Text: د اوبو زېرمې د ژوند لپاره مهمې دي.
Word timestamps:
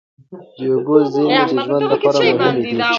د 0.57 0.59
اوبو 0.73 0.95
زېرمې 1.13 1.43
د 1.57 1.65
ژوند 1.65 1.85
لپاره 1.93 2.19
مهمې 2.39 2.61
دي. 2.63 2.71